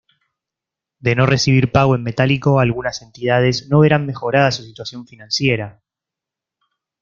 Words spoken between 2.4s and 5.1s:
algunas entidades no verán mejorada su situación